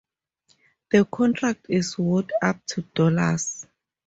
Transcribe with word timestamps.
The 0.91 1.05
contract 1.05 1.67
is 1.69 1.95
worth 1.95 2.31
up 2.41 2.65
to 2.69 2.81
dollars. 2.81 3.67